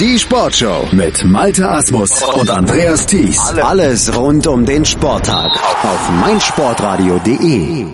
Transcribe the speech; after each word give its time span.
Die 0.00 0.18
Sportshow 0.18 0.88
mit 0.90 1.24
Malte 1.24 1.70
Asmus 1.70 2.20
und 2.20 2.50
Andreas 2.50 3.06
Thies. 3.06 3.38
Alles 3.62 4.16
rund 4.18 4.44
um 4.48 4.66
den 4.66 4.84
Sporttag 4.84 5.52
auf 5.84 6.10
meinsportradio.de. 6.20 7.86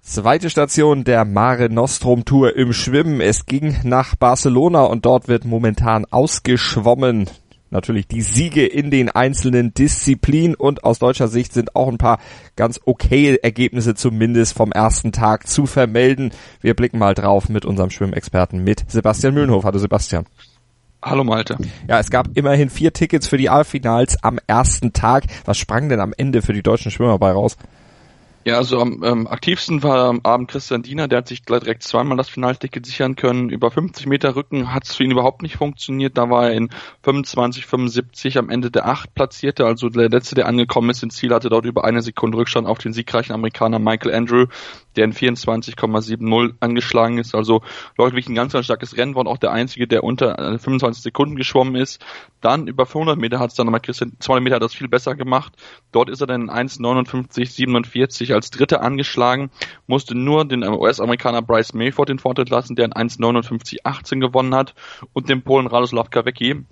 Zweite 0.00 0.50
Station 0.50 1.04
der 1.04 1.24
Mare 1.24 1.70
Nostrum 1.70 2.24
Tour 2.24 2.56
im 2.56 2.72
Schwimmen. 2.72 3.20
Es 3.20 3.46
ging 3.46 3.76
nach 3.84 4.16
Barcelona 4.16 4.82
und 4.86 5.06
dort 5.06 5.28
wird 5.28 5.44
momentan 5.44 6.04
ausgeschwommen. 6.06 7.30
Natürlich 7.70 8.08
die 8.08 8.22
Siege 8.22 8.66
in 8.66 8.90
den 8.90 9.08
einzelnen 9.08 9.72
Disziplinen 9.72 10.56
und 10.56 10.82
aus 10.82 10.98
deutscher 10.98 11.28
Sicht 11.28 11.52
sind 11.52 11.76
auch 11.76 11.86
ein 11.86 11.98
paar 11.98 12.18
ganz 12.56 12.80
okay 12.84 13.38
Ergebnisse 13.40 13.94
zumindest 13.94 14.56
vom 14.56 14.72
ersten 14.72 15.12
Tag 15.12 15.46
zu 15.46 15.66
vermelden. 15.66 16.32
Wir 16.60 16.74
blicken 16.74 16.98
mal 16.98 17.14
drauf 17.14 17.48
mit 17.48 17.64
unserem 17.64 17.90
Schwimmexperten 17.90 18.64
mit 18.64 18.90
Sebastian 18.90 19.34
Mühlenhof. 19.34 19.62
Hallo 19.62 19.78
Sebastian. 19.78 20.26
Hallo 21.06 21.22
Malte. 21.22 21.56
Ja, 21.86 22.00
es 22.00 22.10
gab 22.10 22.36
immerhin 22.36 22.68
vier 22.68 22.92
Tickets 22.92 23.28
für 23.28 23.36
die 23.36 23.48
A-Finals 23.48 24.24
am 24.24 24.40
ersten 24.48 24.92
Tag. 24.92 25.26
Was 25.44 25.56
sprang 25.56 25.88
denn 25.88 26.00
am 26.00 26.12
Ende 26.16 26.42
für 26.42 26.52
die 26.52 26.64
deutschen 26.64 26.90
Schwimmer 26.90 27.16
bei 27.20 27.30
raus? 27.30 27.56
Ja, 28.46 28.58
also 28.58 28.78
am 28.78 29.02
ähm, 29.02 29.26
aktivsten 29.26 29.82
war 29.82 30.04
am 30.04 30.20
Abend 30.22 30.48
Christian 30.48 30.84
Diener, 30.84 31.08
der 31.08 31.18
hat 31.18 31.26
sich 31.26 31.42
direkt 31.42 31.82
zweimal 31.82 32.16
das 32.16 32.28
Finalticket 32.28 32.86
sichern 32.86 33.16
können. 33.16 33.50
Über 33.50 33.72
50 33.72 34.06
Meter 34.06 34.36
Rücken 34.36 34.72
hat 34.72 34.84
es 34.84 34.94
für 34.94 35.02
ihn 35.02 35.10
überhaupt 35.10 35.42
nicht 35.42 35.56
funktioniert. 35.56 36.16
Da 36.16 36.30
war 36.30 36.50
er 36.50 36.52
in 36.52 36.70
25, 37.02 37.66
75 37.66 38.38
am 38.38 38.48
Ende 38.48 38.70
der 38.70 38.86
acht 38.86 39.12
platzierte, 39.16 39.66
also 39.66 39.88
der 39.88 40.10
letzte, 40.10 40.36
der 40.36 40.46
angekommen 40.46 40.90
ist 40.90 41.02
ins 41.02 41.16
Ziel, 41.16 41.34
hatte 41.34 41.48
dort 41.48 41.64
über 41.64 41.84
eine 41.84 42.02
Sekunde 42.02 42.38
Rückstand 42.38 42.68
auf 42.68 42.78
den 42.78 42.92
siegreichen 42.92 43.34
Amerikaner 43.34 43.80
Michael 43.80 44.14
Andrew, 44.14 44.46
der 44.94 45.06
in 45.06 45.12
24,70 45.12 46.54
angeschlagen 46.60 47.18
ist. 47.18 47.34
Also 47.34 47.62
wirklich 47.96 48.28
ein 48.28 48.36
ganz, 48.36 48.52
ganz 48.52 48.66
starkes 48.66 48.96
Rennen, 48.96 49.16
war 49.16 49.22
und 49.22 49.26
auch 49.26 49.38
der 49.38 49.50
einzige, 49.50 49.88
der 49.88 50.04
unter 50.04 50.36
25 50.36 51.00
äh, 51.00 51.02
Sekunden 51.02 51.34
geschwommen 51.34 51.74
ist. 51.74 52.00
Dann 52.40 52.68
über 52.68 52.86
500 52.86 53.18
Meter 53.18 53.40
hat 53.40 53.50
es 53.50 53.56
dann 53.56 53.66
nochmal 53.66 53.80
Christian, 53.80 54.12
200 54.20 54.44
Meter 54.44 54.56
hat 54.56 54.62
das 54.62 54.72
viel 54.72 54.86
besser 54.86 55.16
gemacht. 55.16 55.54
Dort 55.90 56.10
ist 56.10 56.20
er 56.20 56.28
dann 56.28 56.42
in 56.42 56.50
1,59, 56.50 57.44
47 57.46 58.35
als 58.36 58.50
Dritter 58.50 58.82
angeschlagen, 58.82 59.50
musste 59.86 60.14
nur 60.16 60.46
den 60.46 60.62
US-Amerikaner 60.62 61.42
Bryce 61.42 61.74
Mayford 61.74 62.08
den 62.08 62.18
Vortritt 62.18 62.50
lassen, 62.50 62.76
der 62.76 62.84
in 62.84 62.92
1,59,18 62.92 64.20
gewonnen 64.20 64.54
hat 64.54 64.74
und 65.12 65.28
den 65.28 65.42
Polen 65.42 65.66
Radoslav 65.66 66.10
Kawecki, 66.10 66.64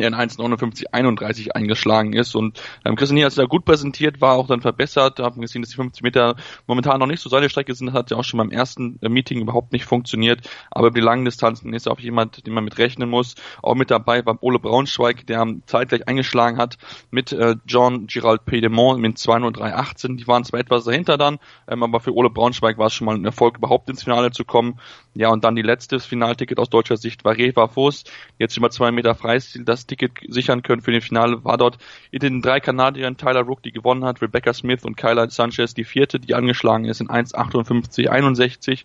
der 0.00 0.08
in 0.08 0.14
1,59,31 0.14 1.50
eingeschlagen 1.52 2.12
ist. 2.12 2.34
Und 2.34 2.60
ähm, 2.84 2.96
Christian 2.96 3.16
Nier 3.16 3.26
hat 3.26 3.38
da 3.38 3.44
gut 3.44 3.64
präsentiert, 3.64 4.20
war 4.20 4.34
auch 4.34 4.46
dann 4.46 4.60
verbessert. 4.60 5.18
Da 5.18 5.24
haben 5.24 5.40
gesehen, 5.40 5.62
dass 5.62 5.70
die 5.70 5.76
50 5.76 6.02
Meter 6.02 6.36
momentan 6.66 7.00
noch 7.00 7.06
nicht 7.06 7.20
so 7.20 7.28
seine 7.28 7.48
Strecke 7.48 7.74
sind. 7.74 7.86
Das 7.88 7.94
hat 7.94 8.10
ja 8.10 8.16
auch 8.16 8.24
schon 8.24 8.38
beim 8.38 8.50
ersten 8.50 8.98
äh, 9.02 9.08
Meeting 9.08 9.40
überhaupt 9.40 9.72
nicht 9.72 9.84
funktioniert. 9.84 10.48
Aber 10.70 10.88
über 10.88 10.94
die 10.94 11.04
langen 11.04 11.24
Distanzen 11.24 11.72
ist 11.72 11.88
auch 11.88 12.00
jemand, 12.00 12.46
den 12.46 12.54
man 12.54 12.64
mit 12.64 12.78
rechnen 12.78 13.08
muss. 13.08 13.34
Auch 13.62 13.74
mit 13.74 13.90
dabei 13.90 14.24
war 14.26 14.42
Ole 14.42 14.58
Braunschweig, 14.58 15.26
der 15.26 15.46
zeitgleich 15.66 16.08
eingeschlagen 16.08 16.58
hat 16.58 16.76
mit 17.10 17.32
äh, 17.32 17.56
John 17.66 18.06
Girald 18.06 18.44
Piedemont 18.44 19.00
mit 19.00 19.16
203,18. 19.16 20.16
Die 20.16 20.26
waren 20.26 20.44
zwar 20.44 20.60
etwas 20.60 20.84
dahinter 20.84 21.16
dann, 21.16 21.38
ähm, 21.68 21.82
aber 21.82 22.00
für 22.00 22.14
Ole 22.14 22.30
Braunschweig 22.30 22.78
war 22.78 22.86
es 22.86 22.94
schon 22.94 23.06
mal 23.06 23.14
ein 23.14 23.24
Erfolg, 23.24 23.58
überhaupt 23.58 23.88
ins 23.88 24.04
Finale 24.04 24.30
zu 24.30 24.44
kommen. 24.44 24.78
Ja, 25.14 25.30
und 25.30 25.44
dann 25.44 25.54
die 25.54 25.62
letzte 25.62 26.00
Finalticket 26.00 26.58
aus 26.58 26.68
deutscher 26.68 26.96
Sicht 26.96 27.24
war 27.24 27.36
Reva 27.36 27.68
Voss. 27.68 28.04
Jetzt 28.38 28.56
über 28.56 28.70
zwei 28.70 28.90
Meter 28.90 29.14
Freistil. 29.14 29.64
Das 29.64 29.83
Ticket 29.86 30.12
sichern 30.28 30.62
können 30.62 30.82
für 30.82 30.92
den 30.92 31.00
Finale, 31.00 31.44
war 31.44 31.56
dort 31.56 31.78
in 32.10 32.20
den 32.20 32.42
drei 32.42 32.60
Kanadiern 32.60 33.16
Tyler 33.16 33.42
Rook, 33.42 33.62
die 33.62 33.72
gewonnen 33.72 34.04
hat, 34.04 34.22
Rebecca 34.22 34.52
Smith 34.52 34.84
und 34.84 34.96
Kyla 34.96 35.28
Sanchez, 35.30 35.74
die 35.74 35.84
vierte, 35.84 36.20
die 36.20 36.34
angeschlagen 36.34 36.84
ist 36.84 37.00
in 37.00 37.08
1,58, 37.08 38.08
61. 38.08 38.84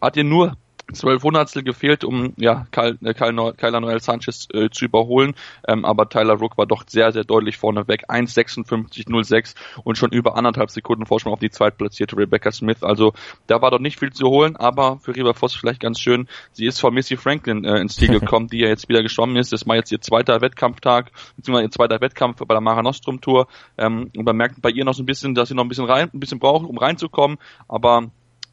Hat 0.00 0.16
ihr 0.16 0.24
nur 0.24 0.56
zwölf 0.92 1.22
Hundertstel 1.22 1.62
gefehlt, 1.62 2.04
um 2.04 2.32
ja 2.36 2.66
Kyle, 2.70 2.96
äh, 3.02 3.14
Kyle, 3.14 3.54
Kyler 3.56 3.80
Noel 3.80 4.00
Sanchez 4.00 4.48
äh, 4.52 4.70
zu 4.70 4.84
überholen, 4.84 5.34
ähm, 5.66 5.84
aber 5.84 6.08
Tyler 6.08 6.34
Rook 6.34 6.56
war 6.58 6.66
doch 6.66 6.84
sehr, 6.86 7.12
sehr 7.12 7.24
deutlich 7.24 7.56
vorne 7.56 7.88
weg, 7.88 8.08
1,56,06 8.08 9.54
und 9.84 9.98
schon 9.98 10.10
über 10.10 10.36
anderthalb 10.36 10.70
Sekunden 10.70 11.06
Vorsprung 11.06 11.32
auf 11.32 11.40
die 11.40 11.50
zweitplatzierte 11.50 12.16
Rebecca 12.16 12.52
Smith, 12.52 12.82
also 12.82 13.12
da 13.46 13.60
war 13.62 13.70
doch 13.70 13.80
nicht 13.80 13.98
viel 13.98 14.12
zu 14.12 14.28
holen, 14.28 14.56
aber 14.56 14.98
für 14.98 15.14
Riva 15.14 15.32
Voss 15.32 15.54
vielleicht 15.54 15.80
ganz 15.80 15.98
schön, 15.98 16.28
sie 16.52 16.66
ist 16.66 16.80
von 16.80 16.94
Missy 16.94 17.16
Franklin 17.16 17.64
äh, 17.64 17.80
ins 17.80 17.96
Ziel 17.96 18.08
gekommen, 18.20 18.48
die 18.48 18.60
ja 18.60 18.68
jetzt 18.68 18.88
wieder 18.88 19.02
geschwommen 19.02 19.36
ist, 19.36 19.52
das 19.52 19.66
war 19.66 19.76
jetzt 19.76 19.90
ihr 19.90 20.00
zweiter 20.00 20.40
Wettkampftag, 20.40 21.10
beziehungsweise 21.36 21.66
ihr 21.66 21.70
zweiter 21.70 22.00
Wettkampf 22.00 22.38
bei 22.38 22.54
der 22.54 22.60
Mara 22.60 22.82
Nostrum 22.82 23.20
Tour. 23.20 23.48
Ähm, 23.78 24.10
und 24.16 24.24
man 24.24 24.36
merkt 24.36 24.62
bei 24.62 24.70
ihr 24.70 24.84
noch 24.84 24.94
so 24.94 25.02
ein 25.02 25.06
bisschen, 25.06 25.34
dass 25.34 25.48
sie 25.48 25.54
noch 25.54 25.64
ein 25.64 25.68
bisschen 25.68 25.86
rein, 25.86 26.10
ein 26.12 26.20
bisschen 26.20 26.38
braucht, 26.38 26.66
um 26.66 26.78
reinzukommen, 26.78 27.38
aber 27.68 28.10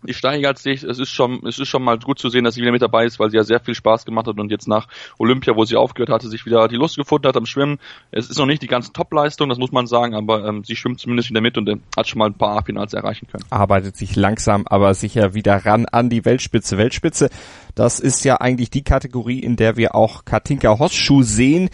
die 0.07 0.13
steigert 0.13 0.57
sich. 0.57 0.83
Es 0.83 0.99
ist 0.99 1.09
schon, 1.09 1.45
es 1.45 1.59
ist 1.59 1.67
schon 1.67 1.83
mal 1.83 1.97
gut 1.99 2.19
zu 2.19 2.29
sehen, 2.29 2.43
dass 2.43 2.55
sie 2.55 2.61
wieder 2.61 2.71
mit 2.71 2.81
dabei 2.81 3.05
ist, 3.05 3.19
weil 3.19 3.29
sie 3.29 3.37
ja 3.37 3.43
sehr 3.43 3.59
viel 3.59 3.75
Spaß 3.75 4.05
gemacht 4.05 4.27
hat 4.27 4.39
und 4.39 4.51
jetzt 4.51 4.67
nach 4.67 4.87
Olympia, 5.17 5.55
wo 5.55 5.65
sie 5.65 5.75
aufgehört 5.75 6.09
hatte, 6.09 6.27
sich 6.29 6.45
wieder 6.45 6.67
die 6.67 6.75
Lust 6.75 6.97
gefunden 6.97 7.27
hat 7.27 7.37
am 7.37 7.45
Schwimmen. 7.45 7.79
Es 8.11 8.29
ist 8.29 8.37
noch 8.37 8.45
nicht 8.45 8.61
die 8.61 8.67
ganze 8.67 8.93
Topleistung, 8.93 9.49
das 9.49 9.57
muss 9.57 9.71
man 9.71 9.87
sagen, 9.87 10.15
aber 10.15 10.45
ähm, 10.45 10.63
sie 10.63 10.75
schwimmt 10.75 10.99
zumindest 10.99 11.29
wieder 11.29 11.41
mit 11.41 11.57
und 11.57 11.69
äh, 11.69 11.77
hat 11.95 12.07
schon 12.07 12.19
mal 12.19 12.27
ein 12.27 12.37
paar 12.37 12.57
A-Finals 12.57 12.93
erreichen 12.93 13.27
können. 13.27 13.45
Arbeitet 13.49 13.97
sich 13.97 14.15
langsam, 14.15 14.65
aber 14.67 14.93
sicher 14.93 15.33
wieder 15.33 15.65
ran 15.65 15.85
an 15.85 16.09
die 16.09 16.25
Weltspitze. 16.25 16.77
Weltspitze, 16.77 17.29
das 17.75 17.99
ist 17.99 18.23
ja 18.23 18.37
eigentlich 18.41 18.69
die 18.69 18.83
Kategorie, 18.83 19.39
in 19.39 19.55
der 19.55 19.77
wir 19.77 19.95
auch 19.95 20.25
Katinka 20.25 20.79
Hosschuh 20.79 21.23
sehen. 21.23 21.69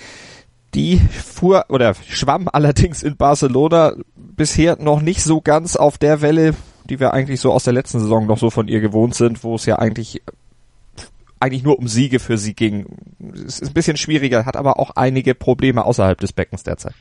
Die 0.75 0.97
fuhr 0.97 1.65
oder 1.69 1.95
schwamm 1.95 2.47
allerdings 2.51 3.01
in 3.01 3.17
Barcelona 3.17 3.93
bisher 4.15 4.77
noch 4.79 5.01
nicht 5.01 5.23
so 5.23 5.41
ganz 5.41 5.75
auf 5.75 5.97
der 5.97 6.21
Welle, 6.21 6.53
die 6.89 6.99
wir 6.99 7.13
eigentlich 7.13 7.39
so 7.39 7.51
aus 7.51 7.63
der 7.63 7.73
letzten 7.73 7.99
Saison 7.99 8.25
noch 8.25 8.37
so 8.37 8.49
von 8.49 8.67
ihr 8.67 8.81
gewohnt 8.81 9.15
sind, 9.15 9.43
wo 9.43 9.55
es 9.55 9.65
ja 9.65 9.77
eigentlich 9.77 10.21
eigentlich 11.39 11.63
nur 11.63 11.79
um 11.79 11.87
Siege 11.87 12.19
für 12.19 12.37
sie 12.37 12.53
ging. 12.53 12.85
Es 13.33 13.59
ist 13.59 13.69
ein 13.69 13.73
bisschen 13.73 13.97
schwieriger, 13.97 14.45
hat 14.45 14.57
aber 14.57 14.77
auch 14.77 14.91
einige 14.91 15.35
Probleme 15.35 15.85
außerhalb 15.85 16.19
des 16.19 16.33
Beckens 16.33 16.63
derzeit. 16.63 16.93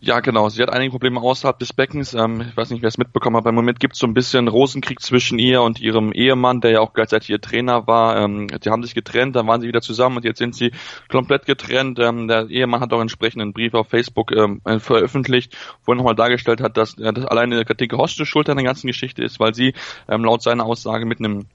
Ja, 0.00 0.20
genau. 0.20 0.48
Sie 0.48 0.62
hat 0.62 0.70
einige 0.70 0.92
Probleme 0.92 1.20
außerhalb 1.20 1.58
des 1.58 1.72
Beckens. 1.72 2.14
Ähm, 2.14 2.40
ich 2.48 2.56
weiß 2.56 2.70
nicht, 2.70 2.82
wer 2.82 2.88
es 2.88 2.98
mitbekommen 2.98 3.36
hat. 3.36 3.42
Beim 3.42 3.56
Moment 3.56 3.80
gibt 3.80 3.94
es 3.94 3.98
so 3.98 4.06
ein 4.06 4.14
bisschen 4.14 4.46
Rosenkrieg 4.46 5.00
zwischen 5.00 5.40
ihr 5.40 5.60
und 5.62 5.80
ihrem 5.80 6.12
Ehemann, 6.12 6.60
der 6.60 6.70
ja 6.70 6.80
auch 6.80 6.92
gleichzeitig 6.92 7.30
ihr 7.30 7.40
Trainer 7.40 7.88
war. 7.88 8.16
Ähm, 8.16 8.46
die 8.46 8.70
haben 8.70 8.84
sich 8.84 8.94
getrennt, 8.94 9.34
dann 9.34 9.48
waren 9.48 9.60
sie 9.60 9.66
wieder 9.66 9.80
zusammen 9.80 10.18
und 10.18 10.24
jetzt 10.24 10.38
sind 10.38 10.54
sie 10.54 10.70
komplett 11.08 11.46
getrennt. 11.46 11.98
Ähm, 11.98 12.28
der 12.28 12.48
Ehemann 12.48 12.80
hat 12.80 12.92
auch 12.92 13.00
entsprechend 13.00 13.42
einen 13.42 13.52
Brief 13.52 13.74
auf 13.74 13.88
Facebook 13.88 14.30
ähm, 14.30 14.60
äh, 14.64 14.78
veröffentlicht, 14.78 15.56
wo 15.84 15.92
er 15.92 15.96
nochmal 15.96 16.14
dargestellt 16.14 16.60
hat, 16.60 16.76
dass, 16.76 16.96
äh, 16.98 17.12
dass 17.12 17.24
alleine 17.24 17.64
Katinka 17.64 17.96
Hoste 17.96 18.24
schuld 18.24 18.48
an 18.48 18.56
der 18.56 18.66
ganzen 18.66 18.86
Geschichte 18.86 19.24
ist, 19.24 19.40
weil 19.40 19.52
sie 19.52 19.74
ähm, 20.08 20.24
laut 20.24 20.42
seiner 20.42 20.64
Aussage 20.64 21.06
mit 21.06 21.18
einem 21.18 21.46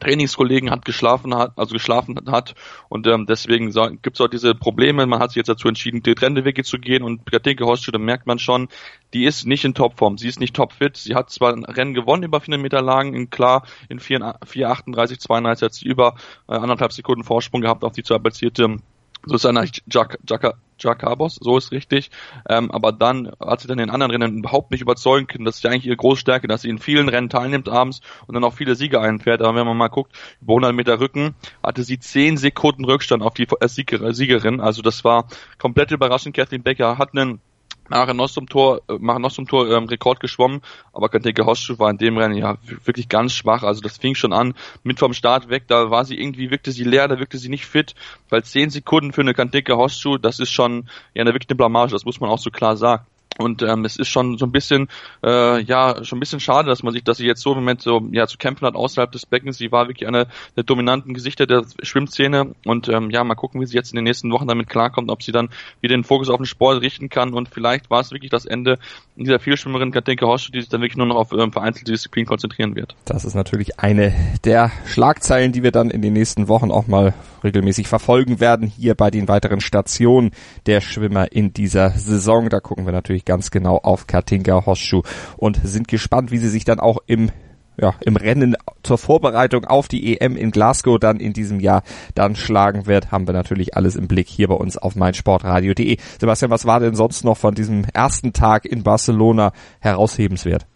Trainingskollegen 0.00 0.70
hat 0.70 0.84
geschlafen 0.84 1.34
hat, 1.34 1.52
also 1.56 1.72
geschlafen 1.74 2.18
hat 2.26 2.54
und 2.88 3.06
ähm, 3.06 3.26
deswegen 3.26 3.72
gibt 4.02 4.16
es 4.16 4.20
auch 4.20 4.28
diese 4.28 4.54
Probleme. 4.54 5.06
Man 5.06 5.20
hat 5.20 5.30
sich 5.30 5.36
jetzt 5.36 5.48
dazu 5.48 5.68
entschieden, 5.68 6.02
die 6.02 6.14
Trendewege 6.14 6.64
zu 6.64 6.78
gehen 6.78 7.02
und 7.02 7.30
Katinka 7.30 7.64
Horstschütte 7.64 7.98
merkt 7.98 8.26
man 8.26 8.38
schon, 8.38 8.68
die 9.14 9.24
ist 9.24 9.46
nicht 9.46 9.64
in 9.64 9.74
Topform, 9.74 10.18
sie 10.18 10.28
ist 10.28 10.40
nicht 10.40 10.54
topfit. 10.56 10.96
Sie 10.96 11.14
hat 11.14 11.30
zwar 11.30 11.52
ein 11.52 11.64
Rennen 11.64 11.94
gewonnen 11.94 12.22
über 12.22 12.40
400 12.40 12.62
Meter 12.62 12.82
Lagen, 12.82 13.14
in 13.14 13.30
klar 13.30 13.64
in 13.88 14.00
4,38, 14.00 15.18
32 15.18 15.64
hat 15.64 15.74
sie 15.74 15.86
über 15.86 16.14
äh, 16.48 16.54
anderthalb 16.54 16.92
Sekunden 16.92 17.24
Vorsprung 17.24 17.60
gehabt 17.60 17.84
auf 17.84 17.92
die 17.92 18.02
zu 18.02 18.18
platzierte 18.18 18.78
Susanna 19.26 19.64
Jack, 19.86 20.18
Jack, 20.28 20.54
Jacobos, 20.82 21.36
so 21.40 21.56
ist 21.56 21.72
richtig. 21.72 22.10
Ähm, 22.48 22.70
aber 22.70 22.92
dann 22.92 23.32
hat 23.40 23.60
sie 23.60 23.68
dann 23.68 23.78
den 23.78 23.90
anderen 23.90 24.10
Rennen 24.10 24.38
überhaupt 24.38 24.70
nicht 24.70 24.80
überzeugen 24.80 25.26
können. 25.26 25.44
Das 25.44 25.56
ist 25.56 25.64
ja 25.64 25.70
eigentlich 25.70 25.86
ihre 25.86 25.96
Großstärke, 25.96 26.48
dass 26.48 26.62
sie 26.62 26.68
in 26.68 26.78
vielen 26.78 27.08
Rennen 27.08 27.28
teilnimmt 27.28 27.68
abends 27.68 28.00
und 28.26 28.34
dann 28.34 28.44
auch 28.44 28.54
viele 28.54 28.74
Siege 28.74 29.00
einfährt. 29.00 29.42
Aber 29.42 29.56
wenn 29.56 29.66
man 29.66 29.76
mal 29.76 29.88
guckt, 29.88 30.12
über 30.40 30.54
100 30.54 30.74
Meter 30.74 31.00
Rücken 31.00 31.34
hatte 31.62 31.82
sie 31.82 31.98
10 31.98 32.36
Sekunden 32.36 32.84
Rückstand 32.84 33.22
auf 33.22 33.34
die 33.34 33.46
Siegerin. 33.66 34.60
Also 34.60 34.82
das 34.82 35.04
war 35.04 35.26
komplett 35.58 35.90
überraschend. 35.90 36.36
Kathleen 36.36 36.62
Becker 36.62 36.98
hat 36.98 37.16
einen 37.16 37.40
Mare 37.88 38.14
Nostrum 38.14 38.48
Tor, 38.48 38.80
äh, 38.88 38.94
Mare 38.98 39.20
Nostrum 39.20 39.46
Tor 39.46 39.70
ähm, 39.70 39.84
Rekord 39.84 40.20
geschwommen, 40.20 40.62
aber 40.92 41.08
Kanteke 41.08 41.44
Hosschuh 41.44 41.78
war 41.78 41.90
in 41.90 41.98
dem 41.98 42.16
Rennen 42.16 42.36
ja 42.36 42.56
wirklich 42.84 43.08
ganz 43.08 43.34
schwach. 43.34 43.62
Also 43.62 43.80
das 43.80 43.98
fing 43.98 44.14
schon 44.14 44.32
an 44.32 44.54
mit 44.82 44.98
vom 44.98 45.12
Start 45.12 45.48
weg, 45.48 45.64
da 45.68 45.90
war 45.90 46.04
sie 46.04 46.18
irgendwie, 46.18 46.50
wirkte 46.50 46.72
sie 46.72 46.84
leer, 46.84 47.08
da 47.08 47.18
wirkte 47.18 47.38
sie 47.38 47.48
nicht 47.48 47.66
fit, 47.66 47.94
weil 48.28 48.44
zehn 48.44 48.70
Sekunden 48.70 49.12
für 49.12 49.20
eine 49.20 49.34
Kanteke 49.34 49.76
Hosschuh, 49.76 50.18
das 50.18 50.38
ist 50.38 50.50
schon 50.50 50.88
ja 51.14 51.22
eine 51.22 51.34
wirklich 51.34 51.50
eine 51.50 51.56
Blamage, 51.56 51.92
das 51.92 52.04
muss 52.04 52.20
man 52.20 52.30
auch 52.30 52.38
so 52.38 52.50
klar 52.50 52.76
sagen. 52.76 53.06
Und 53.42 53.62
ähm, 53.62 53.84
es 53.84 53.96
ist 53.96 54.08
schon 54.08 54.38
so 54.38 54.46
ein 54.46 54.52
bisschen, 54.52 54.88
äh, 55.24 55.60
ja, 55.62 56.04
schon 56.04 56.18
ein 56.18 56.20
bisschen 56.20 56.40
schade, 56.40 56.68
dass 56.68 56.82
man 56.82 56.92
sich, 56.92 57.04
dass 57.04 57.18
sie 57.18 57.26
jetzt 57.26 57.42
so 57.42 57.50
im 57.50 57.58
Moment 57.58 57.82
so 57.82 58.08
ja 58.12 58.26
zu 58.26 58.38
kämpfen 58.38 58.66
hat 58.66 58.74
außerhalb 58.74 59.10
des 59.12 59.26
Beckens. 59.26 59.58
Sie 59.58 59.72
war 59.72 59.88
wirklich 59.88 60.08
eine 60.08 60.26
der 60.56 60.64
dominanten 60.64 61.14
Gesichter 61.14 61.46
der 61.46 61.64
Schwimmszene. 61.82 62.54
Und 62.64 62.88
ähm, 62.88 63.10
ja, 63.10 63.24
mal 63.24 63.34
gucken, 63.34 63.60
wie 63.60 63.66
sie 63.66 63.76
jetzt 63.76 63.92
in 63.92 63.96
den 63.96 64.04
nächsten 64.04 64.30
Wochen 64.30 64.48
damit 64.48 64.68
klarkommt, 64.68 65.10
ob 65.10 65.22
sie 65.22 65.32
dann 65.32 65.50
wieder 65.80 65.96
den 65.96 66.04
Fokus 66.04 66.28
auf 66.28 66.38
den 66.38 66.46
Sport 66.46 66.80
richten 66.80 67.08
kann. 67.08 67.34
Und 67.34 67.48
vielleicht 67.48 67.90
war 67.90 68.00
es 68.00 68.10
wirklich 68.12 68.30
das 68.30 68.44
Ende 68.44 68.78
dieser 69.16 69.38
Vielschwimmerin 69.38 69.90
Katinka 69.92 70.26
Horsch, 70.26 70.50
die 70.50 70.60
sich 70.60 70.70
dann 70.70 70.80
wirklich 70.80 70.96
nur 70.96 71.06
noch 71.06 71.16
auf 71.16 71.32
ähm, 71.32 71.52
vereinzelte 71.52 71.92
Disziplinen 71.92 72.26
konzentrieren 72.26 72.74
wird. 72.74 72.94
Das 73.04 73.24
ist 73.24 73.34
natürlich 73.34 73.78
eine 73.78 74.14
der 74.44 74.70
Schlagzeilen, 74.86 75.52
die 75.52 75.62
wir 75.62 75.72
dann 75.72 75.90
in 75.90 76.02
den 76.02 76.12
nächsten 76.12 76.48
Wochen 76.48 76.70
auch 76.70 76.86
mal 76.86 77.14
regelmäßig 77.44 77.88
verfolgen 77.88 78.40
werden, 78.40 78.66
hier 78.68 78.94
bei 78.94 79.10
den 79.10 79.28
weiteren 79.28 79.60
Stationen 79.60 80.30
der 80.66 80.80
Schwimmer 80.80 81.32
in 81.32 81.52
dieser 81.52 81.90
Saison. 81.90 82.48
Da 82.48 82.60
gucken 82.60 82.86
wir 82.86 82.92
natürlich 82.92 83.24
ganz 83.32 83.50
genau 83.50 83.78
auf 83.78 84.06
Katinka 84.06 84.66
Hosschuh 84.66 85.00
und 85.38 85.58
sind 85.64 85.88
gespannt, 85.88 86.30
wie 86.32 86.36
sie 86.36 86.50
sich 86.50 86.66
dann 86.66 86.80
auch 86.80 86.98
im 87.06 87.30
ja, 87.80 87.94
im 88.00 88.16
Rennen 88.16 88.54
zur 88.82 88.98
Vorbereitung 88.98 89.64
auf 89.64 89.88
die 89.88 90.20
EM 90.20 90.36
in 90.36 90.50
Glasgow 90.50 90.98
dann 90.98 91.18
in 91.18 91.32
diesem 91.32 91.58
Jahr 91.58 91.82
dann 92.14 92.36
schlagen 92.36 92.84
wird, 92.84 93.10
haben 93.10 93.26
wir 93.26 93.32
natürlich 93.32 93.74
alles 93.74 93.96
im 93.96 94.06
Blick 94.06 94.28
hier 94.28 94.48
bei 94.48 94.54
uns 94.54 94.76
auf 94.76 94.96
meinsportradio.de. 94.96 95.96
Sebastian, 96.20 96.50
was 96.50 96.66
war 96.66 96.80
denn 96.80 96.94
sonst 96.94 97.24
noch 97.24 97.38
von 97.38 97.54
diesem 97.54 97.86
ersten 97.94 98.34
Tag 98.34 98.66
in 98.66 98.82
Barcelona 98.82 99.52
heraushebenswert? 99.80 100.66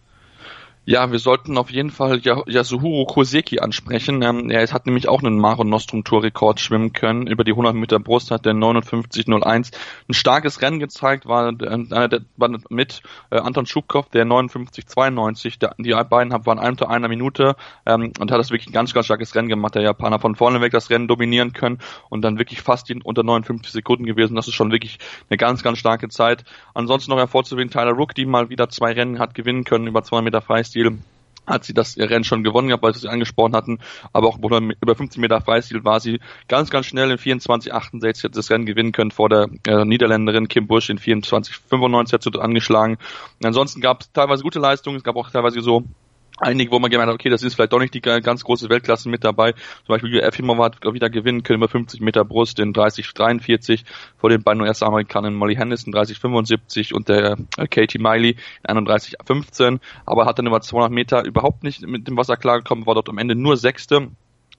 Ja, 0.88 1.10
wir 1.10 1.18
sollten 1.18 1.58
auf 1.58 1.68
jeden 1.72 1.90
Fall 1.90 2.20
Yasuhiro 2.20 3.06
Koseki 3.06 3.58
ansprechen. 3.58 4.22
Ähm, 4.22 4.50
er 4.50 4.64
hat 4.68 4.86
nämlich 4.86 5.08
auch 5.08 5.20
einen 5.20 5.36
Mare 5.36 5.66
Nostrum 5.66 6.04
Tourrekord 6.04 6.60
schwimmen 6.60 6.92
können. 6.92 7.26
Über 7.26 7.42
die 7.42 7.50
100 7.50 7.74
Meter 7.74 7.98
Brust 7.98 8.30
hat 8.30 8.46
er 8.46 8.52
59,01 8.52 9.72
ein 10.08 10.14
starkes 10.14 10.62
Rennen 10.62 10.78
gezeigt, 10.78 11.26
war, 11.26 11.48
äh, 11.48 12.20
war 12.36 12.50
mit 12.68 13.02
äh, 13.30 13.38
Anton 13.38 13.66
Schubkow, 13.66 14.08
der 14.10 14.26
59,92. 14.26 15.74
Die 15.82 15.90
beiden 16.08 16.32
waren 16.46 16.58
unter 16.60 16.88
einer 16.88 17.08
Minute 17.08 17.56
ähm, 17.84 18.12
und 18.20 18.30
hat 18.30 18.38
das 18.38 18.50
wirklich 18.50 18.68
ein 18.68 18.72
ganz, 18.72 18.94
ganz 18.94 19.06
starkes 19.06 19.34
Rennen 19.34 19.48
gemacht. 19.48 19.74
Der 19.74 19.82
Japaner 19.82 20.20
von 20.20 20.36
vorne 20.36 20.60
weg 20.60 20.70
das 20.70 20.88
Rennen 20.88 21.08
dominieren 21.08 21.52
können 21.52 21.80
und 22.10 22.22
dann 22.22 22.38
wirklich 22.38 22.62
fast 22.62 22.92
unter 23.02 23.24
59 23.24 23.72
Sekunden 23.72 24.04
gewesen. 24.04 24.36
Das 24.36 24.46
ist 24.46 24.54
schon 24.54 24.70
wirklich 24.70 25.00
eine 25.30 25.36
ganz, 25.36 25.64
ganz 25.64 25.78
starke 25.78 26.08
Zeit. 26.10 26.44
Ansonsten 26.74 27.10
noch 27.10 27.18
hervorzuheben 27.18 27.72
Tyler 27.72 27.90
Rook, 27.90 28.14
die 28.14 28.24
mal 28.24 28.50
wieder 28.50 28.68
zwei 28.68 28.92
Rennen 28.92 29.18
hat 29.18 29.34
gewinnen 29.34 29.64
können 29.64 29.88
über 29.88 30.04
200 30.04 30.24
Meter 30.26 30.42
Freistil 30.42 30.75
Freistil 30.76 30.98
hat 31.46 31.64
sie 31.64 31.74
das 31.74 31.96
Rennen 31.96 32.24
schon 32.24 32.42
gewonnen 32.42 32.66
gehabt, 32.68 32.82
weil 32.82 32.92
sie 32.92 33.06
es 33.06 33.12
angesprochen 33.12 33.54
hatten, 33.54 33.78
aber 34.12 34.26
auch 34.26 34.38
über 34.38 34.96
15 34.96 35.20
Meter 35.20 35.40
Freistil 35.40 35.84
war 35.84 36.00
sie 36.00 36.18
ganz, 36.48 36.70
ganz 36.70 36.86
schnell 36.86 37.08
in 37.08 37.18
24,68 37.18 38.24
hat 38.24 38.36
das 38.36 38.50
Rennen 38.50 38.66
gewinnen 38.66 38.90
können 38.90 39.12
vor 39.12 39.28
der 39.28 39.48
äh, 39.64 39.84
Niederländerin 39.84 40.48
Kim 40.48 40.66
Busch 40.66 40.90
in 40.90 40.98
24,95 40.98 42.12
hat 42.12 42.22
sie 42.24 42.40
angeschlagen. 42.40 42.98
Und 43.38 43.46
ansonsten 43.46 43.80
gab 43.80 44.00
es 44.00 44.12
teilweise 44.12 44.42
gute 44.42 44.58
Leistungen, 44.58 44.96
es 44.96 45.04
gab 45.04 45.14
auch 45.14 45.30
teilweise 45.30 45.60
so 45.60 45.84
einige, 46.38 46.70
wo 46.70 46.78
man 46.78 46.90
gemeint 46.90 47.08
hat, 47.08 47.14
okay, 47.14 47.30
das 47.30 47.42
ist 47.42 47.54
vielleicht 47.54 47.72
doch 47.72 47.78
nicht 47.78 47.94
die 47.94 48.00
ganz 48.00 48.44
große 48.44 48.68
Weltklasse 48.68 49.08
mit 49.08 49.24
dabei. 49.24 49.52
Zum 49.52 49.88
Beispiel 49.88 50.20
Efimov 50.20 50.58
hat 50.58 50.84
wieder 50.84 51.10
gewinnen 51.10 51.42
können 51.42 51.58
über 51.58 51.68
50 51.68 52.00
Meter 52.00 52.24
Brust 52.24 52.58
in 52.58 52.72
30,43 52.72 53.84
vor 54.18 54.30
den 54.30 54.42
beiden 54.42 54.62
US-Amerikanern 54.62 55.34
Molly 55.34 55.56
Henderson 55.56 55.92
30,75 55.92 56.94
und 56.94 57.08
der 57.08 57.36
äh, 57.56 57.66
Katie 57.68 57.98
Miley 57.98 58.36
in 58.68 58.76
31,15. 58.76 59.80
Aber 60.04 60.26
hat 60.26 60.38
dann 60.38 60.46
über 60.46 60.60
200 60.60 60.90
Meter 60.90 61.24
überhaupt 61.24 61.62
nicht 61.62 61.86
mit 61.86 62.06
dem 62.08 62.16
Wasser 62.16 62.36
klargekommen, 62.36 62.86
war 62.86 62.94
dort 62.94 63.08
am 63.08 63.18
Ende 63.18 63.34
nur 63.34 63.56
Sechste 63.56 64.08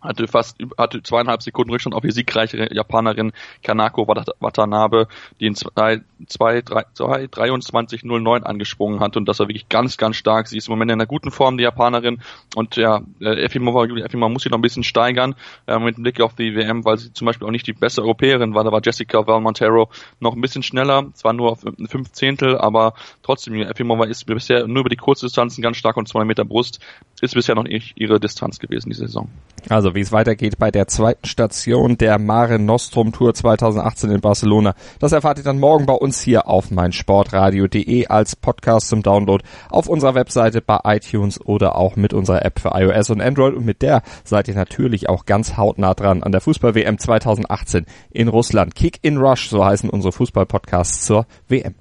hatte 0.07 0.27
fast 0.27 0.57
hatte 0.77 1.01
zweieinhalb 1.03 1.41
Sekunden 1.41 1.71
Rückstand 1.71 1.95
auf 1.95 2.01
die 2.01 2.11
siegreiche 2.11 2.73
Japanerin 2.73 3.31
Kanako 3.63 4.07
Watanabe, 4.07 5.07
die 5.39 5.47
in 5.47 5.55
23.09 5.55 8.43
angesprungen 8.43 8.99
hat 8.99 9.15
und 9.17 9.27
das 9.27 9.39
war 9.39 9.47
wirklich 9.47 9.69
ganz, 9.69 9.97
ganz 9.97 10.15
stark. 10.15 10.47
Sie 10.47 10.57
ist 10.57 10.67
im 10.67 10.73
Moment 10.73 10.91
in 10.91 10.95
einer 10.95 11.05
guten 11.05 11.29
Form, 11.31 11.57
die 11.57 11.63
Japanerin 11.63 12.21
und 12.55 12.75
ja, 12.75 13.01
äh, 13.21 13.45
Efimova, 13.45 13.85
Efimova 13.85 14.29
muss 14.29 14.43
sich 14.43 14.51
noch 14.51 14.57
ein 14.57 14.61
bisschen 14.61 14.83
steigern 14.83 15.35
äh, 15.67 15.79
mit 15.79 15.97
Blick 15.97 16.21
auf 16.21 16.35
die 16.35 16.55
WM, 16.55 16.85
weil 16.85 16.97
sie 16.97 17.13
zum 17.13 17.25
Beispiel 17.25 17.47
auch 17.47 17.51
nicht 17.51 17.67
die 17.67 17.73
beste 17.73 18.01
Europäerin 18.01 18.55
war. 18.55 18.63
Da 18.63 18.71
war 18.71 18.81
Jessica 18.83 19.27
Val 19.27 19.41
Montero 19.41 19.89
noch 20.19 20.35
ein 20.35 20.41
bisschen 20.41 20.63
schneller, 20.63 21.07
zwar 21.13 21.33
nur 21.33 21.51
auf 21.51 21.65
fünf 21.89 22.11
Zehntel, 22.11 22.57
aber 22.57 22.93
trotzdem, 23.23 23.61
Efimova 23.61 24.05
ist 24.05 24.25
bisher 24.25 24.67
nur 24.67 24.81
über 24.81 24.89
die 24.89 24.95
Kurzdistanzen 24.95 25.61
ganz 25.61 25.77
stark 25.77 25.97
und 25.97 26.07
200 26.07 26.27
Meter 26.27 26.45
Brust 26.45 26.79
ist 27.21 27.33
bisher 27.33 27.55
noch 27.55 27.63
nicht 27.63 27.93
ihre 27.95 28.19
Distanz 28.19 28.59
gewesen, 28.59 28.89
diese 28.89 29.07
Saison. 29.07 29.29
Also 29.69 29.95
wie 29.97 30.01
es 30.01 30.11
weitergeht 30.11 30.59
bei 30.59 30.69
der 30.69 30.87
zweiten 30.87 31.25
Station 31.25 31.97
der 31.97 32.19
Mare 32.19 32.59
Nostrum 32.59 33.11
Tour 33.11 33.33
2018 33.33 34.11
in 34.11 34.21
Barcelona. 34.21 34.75
Das 34.99 35.11
erfahrt 35.11 35.39
ihr 35.39 35.43
dann 35.43 35.59
morgen 35.59 35.87
bei 35.87 35.93
uns 35.93 36.21
hier 36.21 36.47
auf 36.47 36.69
meinsportradio.de 36.69 38.05
als 38.05 38.35
Podcast 38.35 38.89
zum 38.89 39.01
Download 39.01 39.43
auf 39.71 39.87
unserer 39.87 40.13
Webseite 40.13 40.61
bei 40.61 40.79
iTunes 40.83 41.41
oder 41.43 41.75
auch 41.75 41.95
mit 41.95 42.13
unserer 42.13 42.45
App 42.45 42.59
für 42.59 42.73
iOS 42.75 43.09
und 43.09 43.21
Android 43.21 43.55
und 43.55 43.65
mit 43.65 43.81
der 43.81 44.03
seid 44.23 44.47
ihr 44.47 44.53
natürlich 44.53 45.09
auch 45.09 45.25
ganz 45.25 45.57
hautnah 45.57 45.95
dran 45.95 46.21
an 46.21 46.31
der 46.31 46.41
Fußball-WM 46.41 46.99
2018 46.99 47.87
in 48.11 48.27
Russland. 48.27 48.75
Kick 48.75 48.99
in 49.01 49.17
Rush, 49.17 49.49
so 49.49 49.65
heißen 49.65 49.89
unsere 49.89 50.11
Fußball-Podcasts 50.11 51.07
zur 51.07 51.25
WM. 51.47 51.73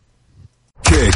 Kick 0.85 1.16